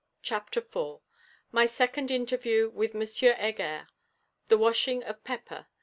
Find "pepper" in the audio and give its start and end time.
5.23-5.67